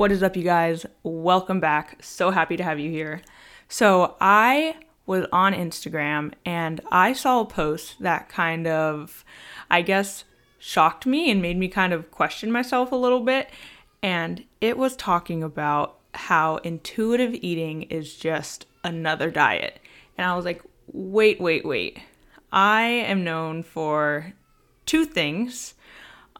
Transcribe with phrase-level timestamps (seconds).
[0.00, 0.86] What is up, you guys?
[1.02, 1.98] Welcome back.
[2.02, 3.20] So happy to have you here.
[3.68, 9.26] So, I was on Instagram and I saw a post that kind of,
[9.70, 10.24] I guess,
[10.58, 13.50] shocked me and made me kind of question myself a little bit.
[14.02, 19.80] And it was talking about how intuitive eating is just another diet.
[20.16, 21.98] And I was like, wait, wait, wait.
[22.50, 24.32] I am known for
[24.86, 25.74] two things.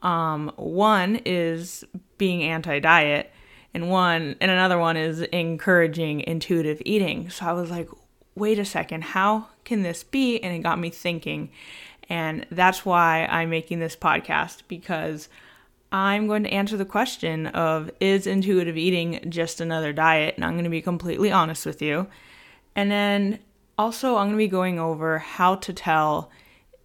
[0.01, 1.83] Um, one is
[2.17, 3.31] being anti diet,
[3.73, 7.29] and one and another one is encouraging intuitive eating.
[7.29, 7.89] So I was like,
[8.35, 10.39] wait a second, how can this be?
[10.39, 11.49] And it got me thinking.
[12.09, 15.29] And that's why I'm making this podcast because
[15.91, 20.35] I'm going to answer the question of is intuitive eating just another diet?
[20.35, 22.07] And I'm going to be completely honest with you.
[22.75, 23.39] And then
[23.77, 26.29] also, I'm going to be going over how to tell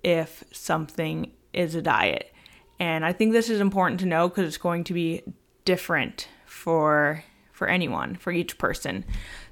[0.03, 2.33] if something is a diet.
[2.79, 5.23] And I think this is important to know because it's going to be
[5.65, 6.29] different
[6.67, 9.05] for for anyone, for each person.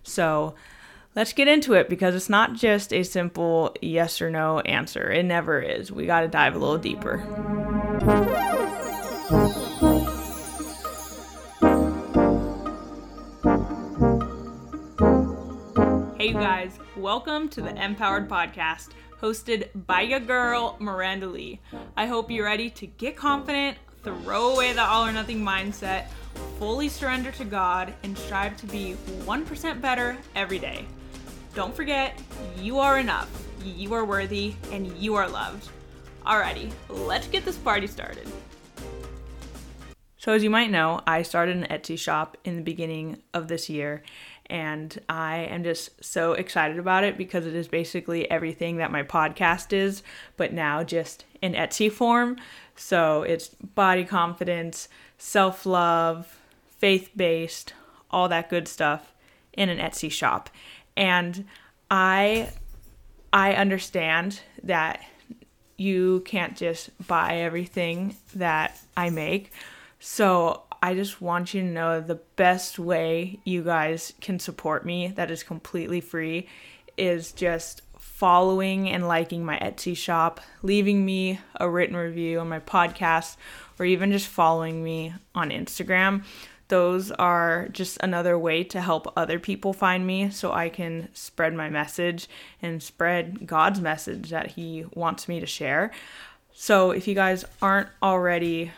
[0.03, 0.57] So,
[1.15, 5.13] let's get into it because it's not just a simple yes or no answer.
[5.13, 5.93] It never is.
[5.93, 7.19] We got to dive a little deeper.
[16.19, 18.89] Hey, you guys, welcome to the Empowered Podcast,
[19.23, 21.61] hosted by your girl, Miranda Lee.
[21.97, 26.07] I hope you're ready to get confident, throw away the all or nothing mindset,
[26.59, 30.85] fully surrender to God, and strive to be 1% better every day.
[31.55, 32.21] Don't forget,
[32.59, 33.31] you are enough,
[33.65, 35.69] you are worthy, and you are loved.
[36.27, 38.27] Alrighty, let's get this party started.
[40.17, 43.69] So, as you might know, I started an Etsy shop in the beginning of this
[43.69, 44.03] year,
[44.47, 49.03] and I am just so excited about it because it is basically everything that my
[49.03, 50.03] podcast is,
[50.39, 52.39] but now just in Etsy form.
[52.75, 56.39] So, it's body confidence, self love,
[56.85, 57.73] faith based,
[58.11, 59.15] all that good stuff
[59.55, 60.51] in an Etsy shop
[60.99, 61.47] and
[61.91, 62.51] I
[63.33, 65.03] I understand that
[65.79, 69.51] you can't just buy everything that I make.
[69.99, 75.09] So I just want you to know the best way you guys can support me
[75.17, 76.49] that is completely free
[76.99, 82.61] is just following and liking my Etsy shop, leaving me a written review on my
[82.61, 83.37] podcast,
[83.79, 86.23] or even just following me on Instagram
[86.75, 91.55] those are just another way to help other people find me so I can spread
[91.55, 92.27] my message
[92.61, 95.93] and spread God's message that He wants me to share.
[96.53, 98.73] So if you guys aren't already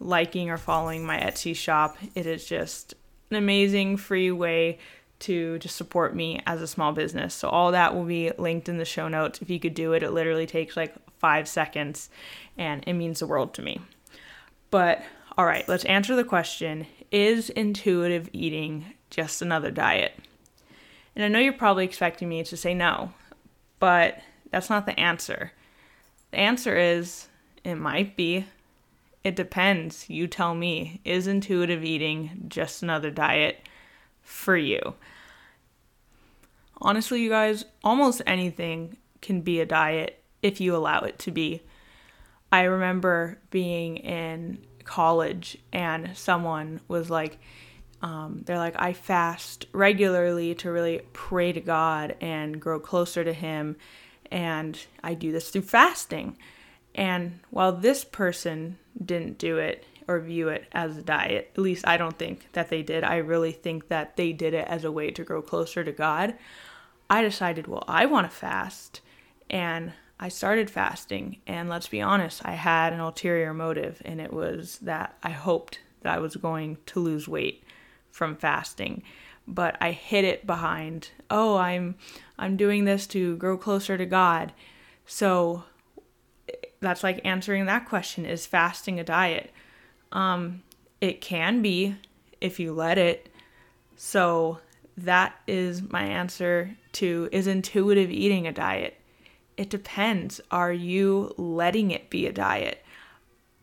[0.00, 2.94] liking or following my Etsy shop, it is just
[3.28, 4.78] an amazing free way
[5.18, 7.34] to just support me as a small business.
[7.34, 9.42] So all that will be linked in the show notes.
[9.42, 12.08] If you could do it, it literally takes like five seconds
[12.56, 13.78] and it means the world to me.
[14.70, 15.02] But
[15.36, 20.14] all right, let's answer the question Is intuitive eating just another diet?
[21.14, 23.12] And I know you're probably expecting me to say no,
[23.78, 24.18] but
[24.50, 25.52] that's not the answer.
[26.30, 27.28] The answer is
[27.64, 28.46] it might be.
[29.22, 30.08] It depends.
[30.08, 31.00] You tell me.
[31.04, 33.60] Is intuitive eating just another diet
[34.22, 34.94] for you?
[36.80, 41.62] Honestly, you guys, almost anything can be a diet if you allow it to be.
[42.50, 47.38] I remember being in college and someone was like,
[48.02, 53.32] um, they're like, I fast regularly to really pray to God and grow closer to
[53.32, 53.76] Him.
[54.30, 56.36] And I do this through fasting.
[56.94, 61.86] And while this person didn't do it or view it as a diet, at least
[61.86, 63.04] I don't think that they did.
[63.04, 66.34] I really think that they did it as a way to grow closer to God.
[67.08, 69.00] I decided, well, I want to fast.
[69.48, 74.32] And I started fasting, and let's be honest, I had an ulterior motive, and it
[74.32, 77.64] was that I hoped that I was going to lose weight
[78.12, 79.02] from fasting.
[79.48, 81.96] But I hid it behind, oh, I'm
[82.38, 84.52] I'm doing this to grow closer to God.
[85.06, 85.64] So
[86.78, 89.50] that's like answering that question is fasting a diet?
[90.12, 90.62] Um
[91.00, 91.96] it can be
[92.40, 93.28] if you let it.
[93.96, 94.60] So
[94.96, 99.01] that is my answer to is intuitive eating a diet?
[99.62, 100.40] It depends.
[100.50, 102.84] Are you letting it be a diet?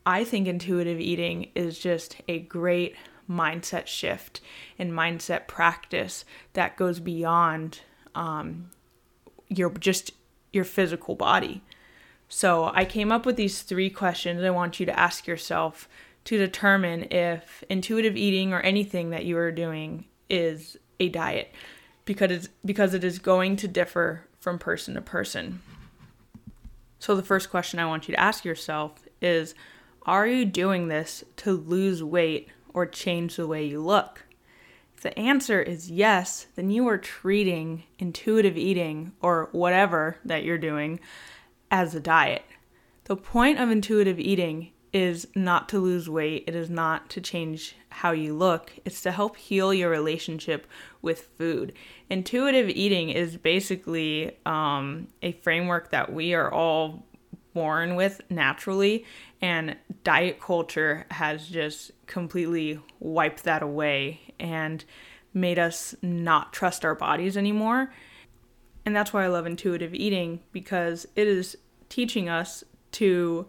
[0.06, 2.96] I think intuitive eating is just a great
[3.28, 4.40] mindset shift
[4.78, 6.24] and mindset practice
[6.54, 7.80] that goes beyond
[8.14, 8.70] um,
[9.50, 10.12] your just
[10.54, 11.62] your physical body.
[12.30, 15.86] So I came up with these three questions I want you to ask yourself
[16.24, 21.52] to determine if intuitive eating or anything that you are doing is a diet
[22.06, 25.60] because it's because it is going to differ from person to person.
[27.00, 29.54] So, the first question I want you to ask yourself is
[30.02, 34.26] Are you doing this to lose weight or change the way you look?
[34.94, 40.58] If the answer is yes, then you are treating intuitive eating or whatever that you're
[40.58, 41.00] doing
[41.70, 42.44] as a diet.
[43.04, 47.76] The point of intuitive eating is not to lose weight, it is not to change
[47.90, 50.66] how you look, it's to help heal your relationship
[51.00, 51.72] with food.
[52.08, 57.06] Intuitive eating is basically um, a framework that we are all
[57.54, 59.04] born with naturally,
[59.40, 64.84] and diet culture has just completely wiped that away and
[65.32, 67.92] made us not trust our bodies anymore.
[68.84, 71.56] And that's why I love intuitive eating because it is
[71.88, 73.46] teaching us to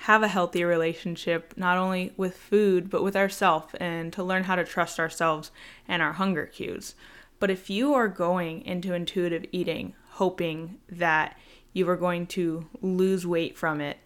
[0.00, 4.54] have a healthy relationship not only with food but with ourselves and to learn how
[4.54, 5.50] to trust ourselves
[5.88, 6.94] and our hunger cues.
[7.38, 11.36] But if you are going into intuitive eating hoping that
[11.74, 13.98] you are going to lose weight from it,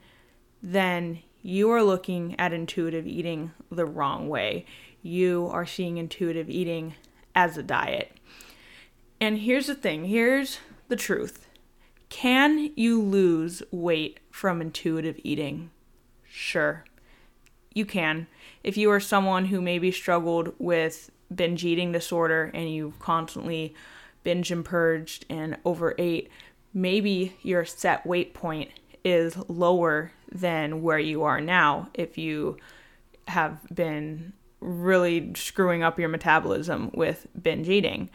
[0.61, 4.67] then you are looking at intuitive eating the wrong way.
[5.03, 6.95] You are seeing intuitive eating
[7.35, 8.13] as a diet.
[9.21, 10.59] And here's the thing here's
[10.89, 11.47] the truth.
[12.09, 15.71] Can you lose weight from intuitive eating?
[16.41, 16.85] Sure,
[17.75, 18.27] you can.
[18.65, 23.75] If you are someone who maybe struggled with binge eating disorder and you've constantly
[24.25, 26.31] binge and purged and overate,
[26.73, 28.71] maybe your set weight point
[29.05, 32.57] is lower than where you are now if you
[33.29, 38.09] have been really screwing up your metabolism with binge eating.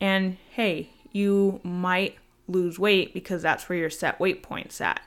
[0.00, 2.16] And hey, you might
[2.48, 5.02] lose weight because that's where your set weight point's at.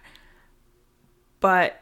[1.39, 1.81] But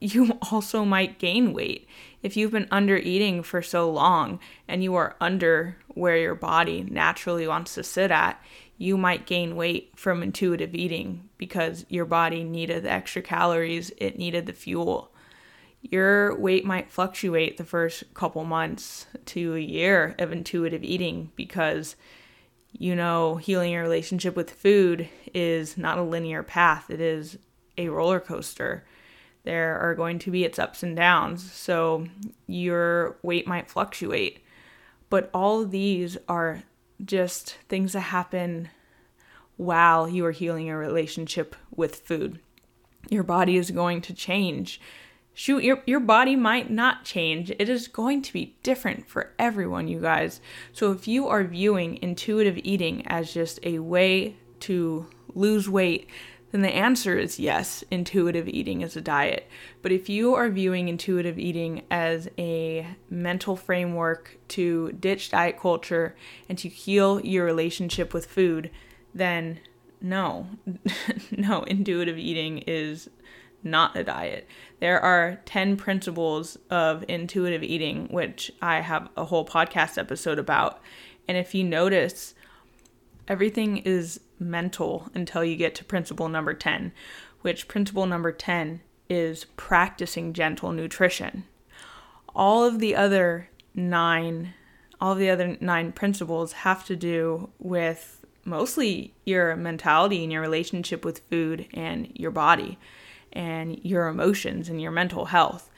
[0.00, 1.88] you also might gain weight.
[2.22, 6.84] If you've been under eating for so long and you are under where your body
[6.88, 8.42] naturally wants to sit at
[8.78, 14.16] you might gain weight from intuitive eating because your body needed the extra calories it
[14.16, 15.12] needed the fuel.
[15.82, 21.96] Your weight might fluctuate the first couple months to a year of intuitive eating because
[22.72, 26.88] you know healing your relationship with food is not a linear path.
[26.88, 27.36] It is
[27.76, 28.84] a roller coaster.
[29.48, 32.06] There are going to be its ups and downs, so
[32.46, 34.44] your weight might fluctuate.
[35.08, 36.64] But all of these are
[37.02, 38.68] just things that happen
[39.56, 42.40] while you are healing your relationship with food.
[43.08, 44.82] Your body is going to change.
[45.32, 47.50] Shoot, your, your body might not change.
[47.58, 50.42] It is going to be different for everyone, you guys.
[50.74, 56.10] So if you are viewing intuitive eating as just a way to lose weight,
[56.50, 59.48] then the answer is yes, intuitive eating is a diet.
[59.82, 66.16] But if you are viewing intuitive eating as a mental framework to ditch diet culture
[66.48, 68.70] and to heal your relationship with food,
[69.14, 69.60] then
[70.00, 70.46] no,
[71.30, 73.10] no, intuitive eating is
[73.62, 74.46] not a diet.
[74.80, 80.80] There are 10 principles of intuitive eating, which I have a whole podcast episode about.
[81.26, 82.34] And if you notice,
[83.26, 86.92] everything is mental until you get to principle number 10,
[87.40, 91.44] which principle number 10 is practicing gentle nutrition.
[92.34, 94.54] All of the other nine
[95.00, 100.42] all of the other nine principles have to do with mostly your mentality and your
[100.42, 102.78] relationship with food and your body
[103.32, 105.70] and your emotions and your mental health.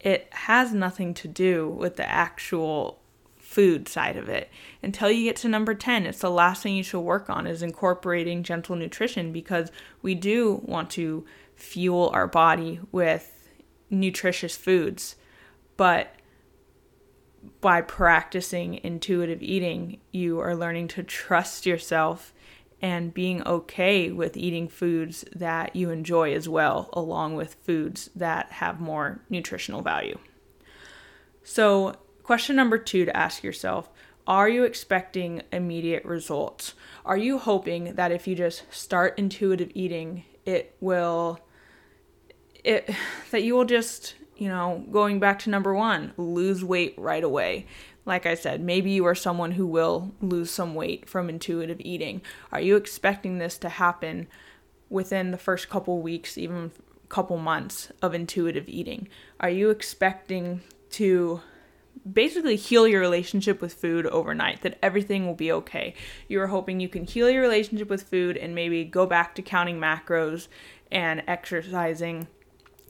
[0.00, 3.01] It has nothing to do with the actual
[3.52, 4.50] food side of it.
[4.82, 7.62] Until you get to number 10 it's the last thing you should work on is
[7.62, 13.50] incorporating gentle nutrition because we do want to fuel our body with
[13.90, 15.16] nutritious foods.
[15.76, 16.16] But
[17.60, 22.32] by practicing intuitive eating you are learning to trust yourself
[22.80, 28.50] and being okay with eating foods that you enjoy as well along with foods that
[28.52, 30.18] have more nutritional value.
[31.44, 33.90] So Question number two to ask yourself
[34.26, 36.74] Are you expecting immediate results?
[37.04, 41.40] Are you hoping that if you just start intuitive eating, it will,
[42.62, 42.90] it,
[43.30, 47.66] that you will just, you know, going back to number one, lose weight right away?
[48.04, 52.22] Like I said, maybe you are someone who will lose some weight from intuitive eating.
[52.50, 54.26] Are you expecting this to happen
[54.88, 56.72] within the first couple weeks, even
[57.08, 59.06] couple months of intuitive eating?
[59.38, 60.62] Are you expecting
[60.92, 61.42] to
[62.10, 65.94] basically heal your relationship with food overnight, that everything will be okay.
[66.28, 69.78] You're hoping you can heal your relationship with food and maybe go back to counting
[69.78, 70.48] macros
[70.90, 72.26] and exercising.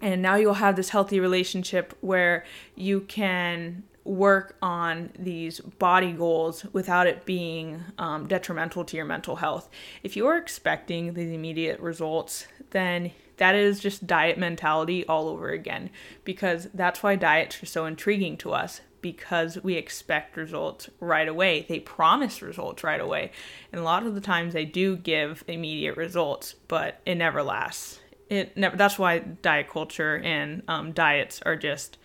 [0.00, 2.44] And now you'll have this healthy relationship where
[2.74, 9.36] you can work on these body goals without it being um, detrimental to your mental
[9.36, 9.68] health.
[10.02, 15.90] If you're expecting these immediate results, then that is just diet mentality all over again
[16.24, 21.66] because that's why diets are so intriguing to us because we expect results right away.
[21.68, 23.32] They promise results right away.
[23.72, 28.00] And a lot of the times they do give immediate results, but it never lasts.
[28.30, 31.98] It never that's why diet culture and um, diets are just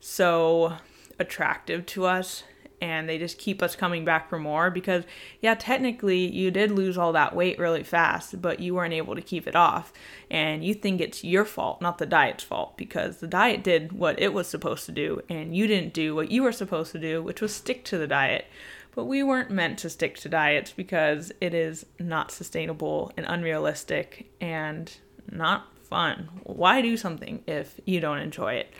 [0.00, 0.74] so
[1.18, 2.42] attractive to us
[2.80, 5.04] and they just keep us coming back for more because
[5.40, 9.22] yeah technically you did lose all that weight really fast but you weren't able to
[9.22, 9.92] keep it off.
[10.30, 14.20] And you think it's your fault not the diet's fault because the diet did what
[14.20, 17.22] it was supposed to do and you didn't do what you were supposed to do
[17.22, 18.46] which was stick to the diet.
[18.94, 24.28] But we weren't meant to stick to diets because it is not sustainable and unrealistic
[24.40, 24.92] and
[25.30, 26.28] not fun.
[26.42, 28.72] Why do something if you don't enjoy it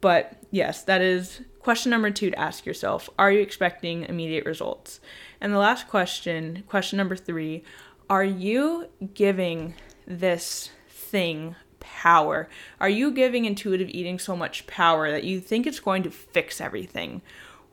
[0.00, 5.00] but yes, that is question number two to ask yourself Are you expecting immediate results?
[5.40, 7.64] And the last question, question number three,
[8.08, 9.74] are you giving
[10.06, 12.48] this thing power?
[12.80, 16.60] Are you giving intuitive eating so much power that you think it's going to fix
[16.60, 17.22] everything?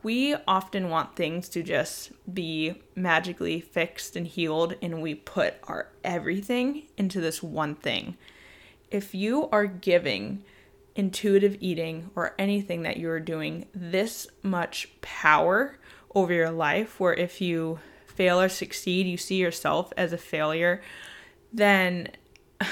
[0.02, 5.88] We often want things to just be magically fixed and healed, and we put our
[6.02, 8.16] everything into this one thing.
[8.90, 10.44] If you are giving
[10.96, 15.78] intuitive eating or anything that you're doing this much power
[16.14, 20.82] over your life, where if you fail or succeed, you see yourself as a failure,
[21.52, 22.08] then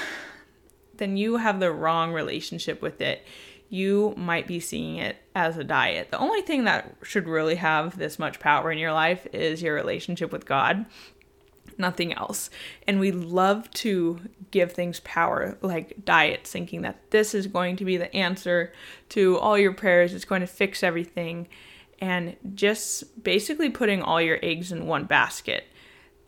[0.95, 3.25] then you have the wrong relationship with it.
[3.67, 6.11] You might be seeing it as a diet.
[6.11, 9.73] The only thing that should really have this much power in your life is your
[9.73, 10.85] relationship with God
[11.77, 12.49] nothing else.
[12.87, 14.19] And we love to
[14.51, 18.73] give things power, like diet, thinking that this is going to be the answer
[19.09, 21.47] to all your prayers, it's going to fix everything,
[21.99, 25.65] and just basically putting all your eggs in one basket.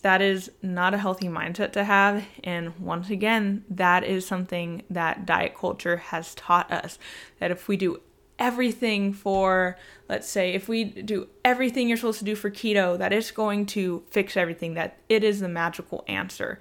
[0.02, 2.24] That is not a healthy mindset to have.
[2.44, 7.00] And once again, that is something that diet culture has taught us
[7.40, 8.02] that if we do
[8.40, 9.78] everything for,
[10.10, 13.66] let's say, if we do everything you're supposed to do for keto, that it's going
[13.68, 16.60] to fix everything, that it is the magical answer.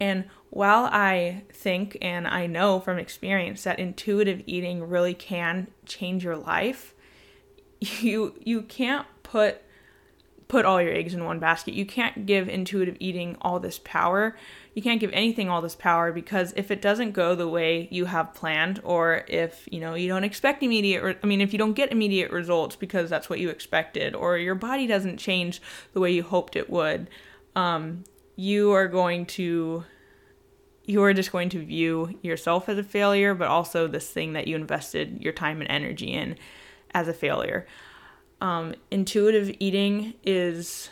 [0.00, 6.24] And while I think and I know from experience that intuitive eating really can change
[6.24, 6.94] your life,
[7.80, 9.62] you you can't put
[10.48, 11.74] put all your eggs in one basket.
[11.74, 14.36] You can't give intuitive eating all this power
[14.74, 18.04] you can't give anything all this power because if it doesn't go the way you
[18.04, 21.58] have planned or if you know you don't expect immediate re- i mean if you
[21.58, 25.60] don't get immediate results because that's what you expected or your body doesn't change
[25.92, 27.08] the way you hoped it would
[27.56, 28.04] um,
[28.36, 29.84] you are going to
[30.84, 34.46] you are just going to view yourself as a failure but also this thing that
[34.46, 36.36] you invested your time and energy in
[36.92, 37.66] as a failure.
[38.40, 40.90] Um, intuitive eating is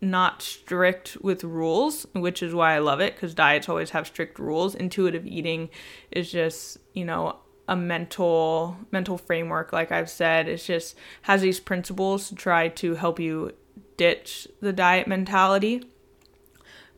[0.00, 4.38] not strict with rules, which is why I love it because diets always have strict
[4.38, 4.74] rules.
[4.74, 5.70] Intuitive eating
[6.10, 7.36] is just, you know,
[7.68, 10.48] a mental mental framework like I've said.
[10.48, 13.52] It's just has these principles to try to help you
[13.96, 15.90] ditch the diet mentality.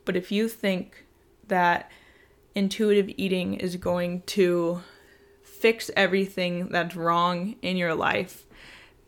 [0.05, 1.05] But if you think
[1.47, 1.91] that
[2.55, 4.81] intuitive eating is going to
[5.43, 8.45] fix everything that's wrong in your life,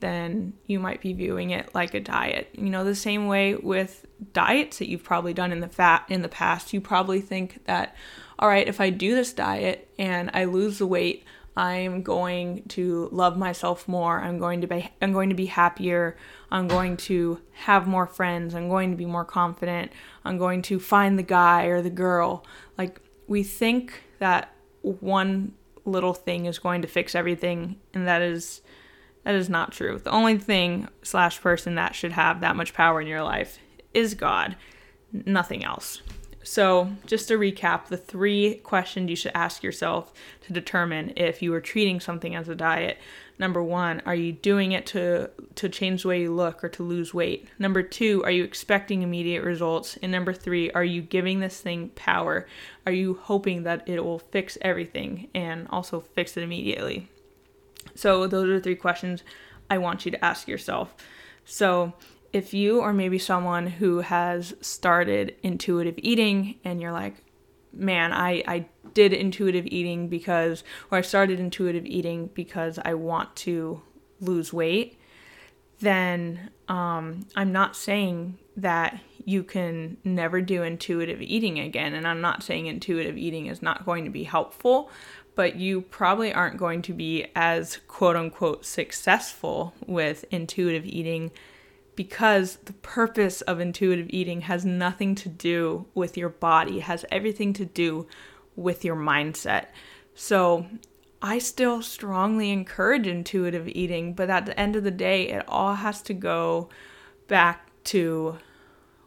[0.01, 2.49] then you might be viewing it like a diet.
[2.53, 6.21] You know, the same way with diets that you've probably done in the fat in
[6.21, 7.95] the past, you probably think that
[8.37, 11.23] all right, if I do this diet and I lose the weight,
[11.55, 14.19] I'm going to love myself more.
[14.19, 16.17] I'm going to be I'm going to be happier.
[16.49, 18.55] I'm going to have more friends.
[18.55, 19.91] I'm going to be more confident.
[20.25, 22.45] I'm going to find the guy or the girl.
[22.77, 25.53] Like we think that one
[25.85, 28.61] little thing is going to fix everything and that is
[29.23, 29.99] that is not true.
[29.99, 33.59] The only thing slash person that should have that much power in your life
[33.93, 34.55] is God,
[35.11, 36.01] nothing else.
[36.43, 40.11] So, just to recap, the three questions you should ask yourself
[40.41, 42.97] to determine if you are treating something as a diet.
[43.37, 46.83] Number one, are you doing it to to change the way you look or to
[46.83, 47.47] lose weight?
[47.59, 49.97] Number two, are you expecting immediate results?
[50.01, 52.47] And number three, are you giving this thing power?
[52.87, 57.07] Are you hoping that it will fix everything and also fix it immediately?
[57.95, 59.23] So, those are three questions
[59.69, 60.95] I want you to ask yourself.
[61.45, 61.93] So,
[62.33, 67.23] if you or maybe someone who has started intuitive eating and you're like,
[67.73, 73.35] man, I, I did intuitive eating because, or I started intuitive eating because I want
[73.37, 73.81] to
[74.19, 74.99] lose weight,
[75.79, 81.93] then um, I'm not saying that you can never do intuitive eating again.
[81.93, 84.89] And I'm not saying intuitive eating is not going to be helpful,
[85.35, 91.31] but you probably aren't going to be as quote unquote successful with intuitive eating
[91.95, 97.53] because the purpose of intuitive eating has nothing to do with your body, has everything
[97.53, 98.07] to do
[98.55, 99.67] with your mindset.
[100.15, 100.67] So,
[101.23, 105.75] I still strongly encourage intuitive eating, but at the end of the day, it all
[105.75, 106.69] has to go
[107.27, 108.39] back to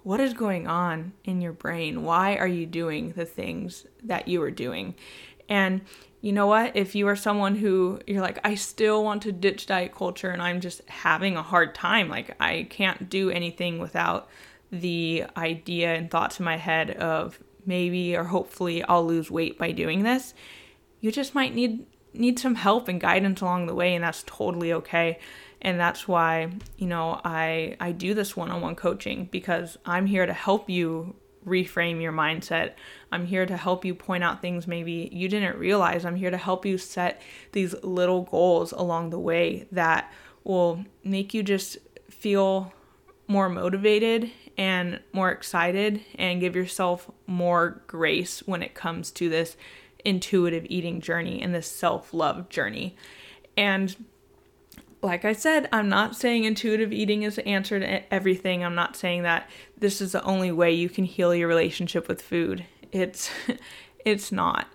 [0.05, 2.05] what is going on in your brain?
[2.05, 4.95] Why are you doing the things that you are doing?
[5.49, 5.81] And
[6.25, 6.75] you know what?
[6.75, 10.41] If you are someone who you're like, I still want to ditch diet culture and
[10.41, 14.31] I'm just having a hard time, like, I can't do anything without
[14.73, 19.73] the idea and thoughts in my head of maybe or hopefully I'll lose weight by
[19.73, 20.33] doing this,
[21.03, 24.73] you just might need need some help and guidance along the way and that's totally
[24.73, 25.19] okay
[25.61, 30.33] and that's why you know i i do this one-on-one coaching because i'm here to
[30.33, 31.13] help you
[31.47, 32.73] reframe your mindset.
[33.13, 36.05] I'm here to help you point out things maybe you didn't realize.
[36.05, 37.21] I'm here to help you set
[37.53, 41.79] these little goals along the way that will make you just
[42.11, 42.73] feel
[43.27, 49.57] more motivated and more excited and give yourself more grace when it comes to this
[50.05, 52.95] intuitive eating journey and this self-love journey.
[53.57, 53.97] And
[55.05, 58.65] like I said, I'm not saying intuitive eating is the answer to everything.
[58.65, 62.23] I'm not saying that this is the only way you can heal your relationship with
[62.23, 62.65] food.
[62.91, 63.31] It's
[64.05, 64.69] it's not.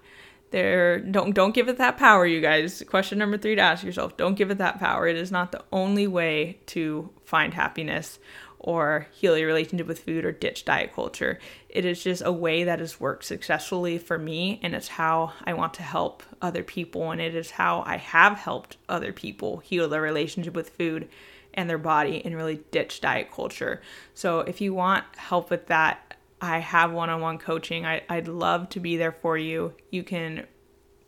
[0.52, 2.84] There don't don't give it that power, you guys.
[2.88, 5.08] Question number 3 to ask yourself, don't give it that power.
[5.08, 8.20] It is not the only way to find happiness
[8.60, 11.40] or heal your relationship with food or ditch diet culture.
[11.70, 15.54] It is just a way that has worked successfully for me, and it's how I
[15.54, 19.88] want to help other people, and it is how I have helped other people heal
[19.88, 21.10] their relationship with food
[21.54, 23.82] and their body and really ditch diet culture.
[24.14, 27.86] So, if you want help with that, I have one-on-one coaching.
[27.86, 29.74] I, I'd love to be there for you.
[29.90, 30.46] You can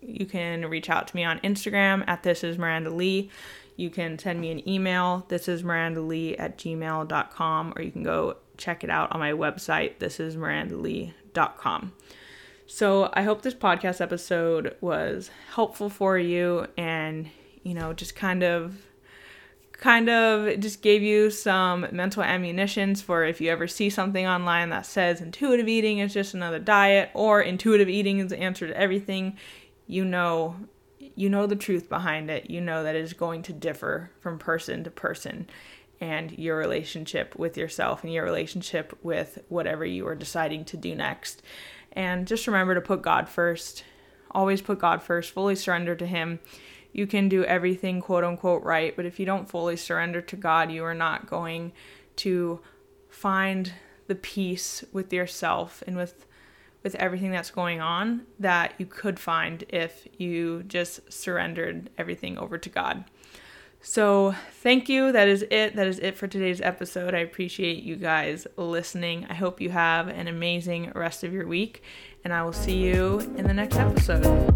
[0.02, 3.30] you can reach out to me on Instagram at this is Miranda Lee
[3.82, 5.26] you can send me an email.
[5.28, 9.32] This is Miranda Lee at gmail.com, or you can go check it out on my
[9.32, 9.98] website.
[9.98, 11.94] This is mirandalee.com.
[12.68, 17.28] So I hope this podcast episode was helpful for you and,
[17.64, 18.76] you know, just kind of
[19.74, 24.70] kind of just gave you some mental ammunitions for if you ever see something online
[24.70, 28.78] that says intuitive eating is just another diet or intuitive eating is the answer to
[28.78, 29.36] everything,
[29.88, 30.56] you know
[31.22, 32.50] you know the truth behind it.
[32.50, 35.48] You know that it is going to differ from person to person
[36.00, 40.96] and your relationship with yourself and your relationship with whatever you are deciding to do
[40.96, 41.44] next.
[41.92, 43.84] And just remember to put God first.
[44.32, 46.40] Always put God first, fully surrender to Him.
[46.92, 50.72] You can do everything quote unquote right, but if you don't fully surrender to God,
[50.72, 51.72] you are not going
[52.18, 52.62] to
[53.10, 53.74] find
[54.08, 56.26] the peace with yourself and with
[56.84, 62.58] with everything that's going on that you could find if you just surrendered everything over
[62.58, 63.06] to God.
[63.84, 65.12] So, thank you.
[65.12, 65.76] That is it.
[65.76, 67.16] That is it for today's episode.
[67.16, 69.26] I appreciate you guys listening.
[69.28, 71.82] I hope you have an amazing rest of your week,
[72.24, 74.52] and I will see you in the next episode.